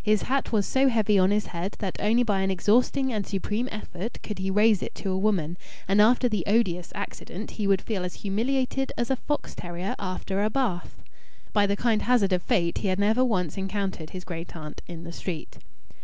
[0.00, 3.68] His hat was so heavy on his head that only by an exhausting and supreme
[3.72, 5.56] effort could he raise it to a woman,
[5.88, 10.40] and after the odious accident he would feel as humiliated as a fox terrier after
[10.40, 11.02] a bath.
[11.52, 15.02] By the kind hazard of fate he had never once encountered his great aunt in
[15.02, 15.58] the street.